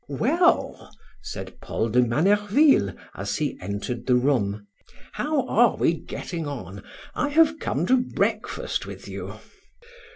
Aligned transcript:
"Well," 0.09 0.91
said 1.21 1.61
Paul 1.61 1.89
de 1.89 2.01
Manerville, 2.01 2.95
as 3.13 3.35
he 3.35 3.59
entered 3.61 4.07
the 4.07 4.15
room. 4.15 4.65
"How 5.11 5.45
are 5.47 5.75
we 5.77 5.93
getting 5.93 6.47
on? 6.47 6.83
I 7.13 7.29
have 7.29 7.59
come 7.59 7.85
to 7.85 7.97
breakfast 7.97 8.87
with 8.87 9.07
you." 9.07 9.35